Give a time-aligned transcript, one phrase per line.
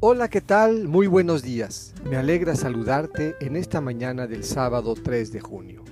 [0.00, 0.88] Hola, ¿qué tal?
[0.88, 1.94] Muy buenos días.
[2.04, 5.84] Me alegra saludarte en esta mañana del sábado 3 de junio.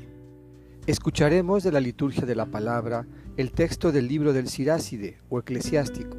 [0.86, 3.06] Escucharemos de la liturgia de la palabra
[3.38, 6.18] el texto del libro del Siráside o Eclesiástico,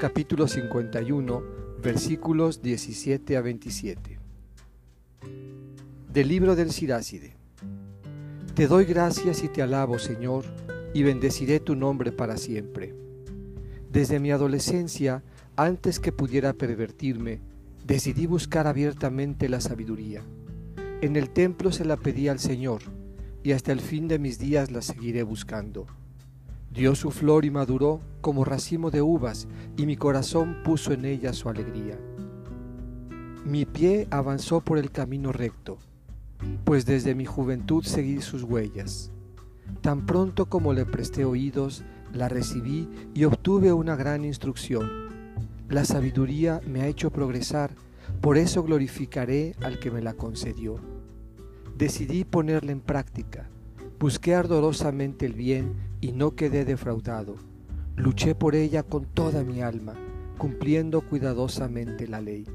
[0.00, 1.42] capítulo 51,
[1.82, 4.18] versículos 17 a 27.
[6.10, 7.36] Del libro del Siráside.
[8.54, 10.46] Te doy gracias y te alabo, Señor,
[10.94, 12.94] y bendeciré tu nombre para siempre.
[13.92, 15.22] Desde mi adolescencia,
[15.58, 17.40] antes que pudiera pervertirme,
[17.84, 20.22] decidí buscar abiertamente la sabiduría.
[21.00, 22.80] En el templo se la pedí al Señor,
[23.42, 25.86] y hasta el fin de mis días la seguiré buscando.
[26.72, 31.32] Dio su flor y maduró como racimo de uvas, y mi corazón puso en ella
[31.32, 31.98] su alegría.
[33.44, 35.78] Mi pie avanzó por el camino recto,
[36.64, 39.10] pues desde mi juventud seguí sus huellas.
[39.80, 45.08] Tan pronto como le presté oídos, la recibí y obtuve una gran instrucción
[45.68, 47.72] la sabiduría me ha hecho progresar,
[48.22, 50.76] por eso glorificaré al que me la concedió.
[51.76, 53.50] Decidí ponerla en práctica,
[54.00, 57.36] busqué ardorosamente el bien y no quedé defraudado.
[57.96, 59.94] Luché por ella con toda mi alma,
[60.38, 62.46] cumpliendo cuidadosamente la ley.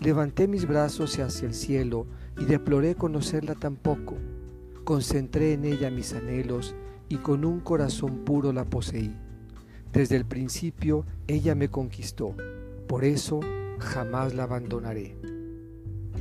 [0.00, 2.06] Levanté mis brazos hacia el cielo
[2.38, 4.16] y deploré conocerla tan poco.
[4.84, 6.74] Concentré en ella mis anhelos
[7.08, 9.14] y con un corazón puro la poseí.
[9.96, 12.36] Desde el principio ella me conquistó,
[12.86, 13.40] por eso
[13.78, 15.16] jamás la abandonaré.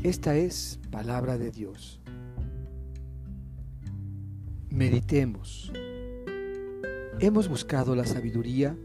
[0.02, 2.00] Esta es palabra de Dios.
[4.70, 5.74] Meditemos.
[7.20, 8.78] ¿Hemos buscado la sabiduría?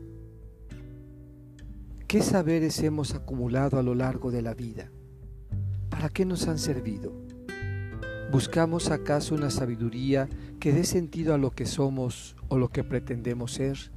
[2.09, 4.91] ¿Qué saberes hemos acumulado a lo largo de la vida?
[5.89, 7.13] ¿Para qué nos han servido?
[8.33, 13.53] ¿Buscamos acaso una sabiduría que dé sentido a lo que somos o lo que pretendemos
[13.53, 13.93] ser?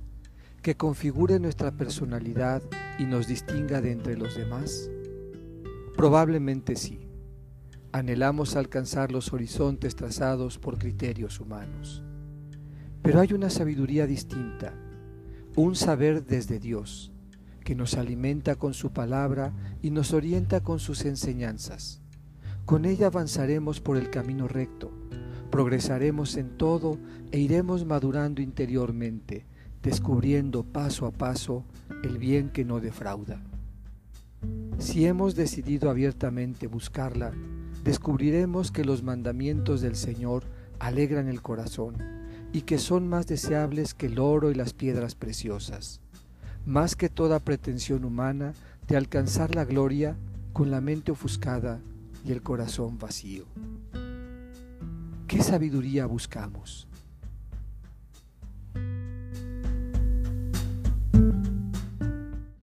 [0.63, 2.63] Que configure nuestra personalidad
[2.97, 4.89] y nos distinga de entre los demás?
[5.97, 7.09] Probablemente sí.
[7.91, 12.01] Anhelamos alcanzar los horizontes trazados por criterios humanos.
[13.01, 14.73] Pero hay una sabiduría distinta,
[15.57, 17.11] un saber desde Dios,
[17.65, 22.01] que nos alimenta con su palabra y nos orienta con sus enseñanzas.
[22.65, 24.93] Con ella avanzaremos por el camino recto,
[25.51, 26.97] progresaremos en todo
[27.33, 29.45] e iremos madurando interiormente,
[29.83, 31.63] descubriendo paso a paso
[32.03, 33.41] el bien que no defrauda.
[34.79, 37.33] Si hemos decidido abiertamente buscarla,
[37.83, 40.45] descubriremos que los mandamientos del Señor
[40.79, 41.97] alegran el corazón
[42.53, 45.99] y que son más deseables que el oro y las piedras preciosas,
[46.65, 48.53] más que toda pretensión humana
[48.87, 50.15] de alcanzar la gloria
[50.53, 51.79] con la mente ofuscada
[52.25, 53.45] y el corazón vacío.
[55.27, 56.87] ¿Qué sabiduría buscamos?